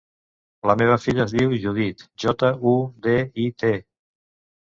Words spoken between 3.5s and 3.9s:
te.